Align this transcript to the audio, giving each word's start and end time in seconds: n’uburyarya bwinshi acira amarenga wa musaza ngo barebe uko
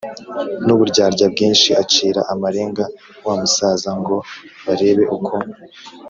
n’uburyarya 0.65 1.25
bwinshi 1.33 1.69
acira 1.81 2.21
amarenga 2.33 2.83
wa 3.25 3.33
musaza 3.41 3.89
ngo 3.99 4.15
barebe 4.65 5.03
uko 5.17 5.35